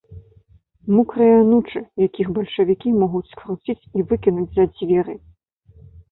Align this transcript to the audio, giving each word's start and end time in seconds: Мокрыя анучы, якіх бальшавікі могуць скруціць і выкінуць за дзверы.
Мокрыя 0.93 1.33
анучы, 1.41 1.79
якіх 2.05 2.27
бальшавікі 2.37 2.93
могуць 3.01 3.29
скруціць 3.33 3.87
і 3.99 4.05
выкінуць 4.13 4.47
за 4.55 4.65
дзверы. 4.73 5.15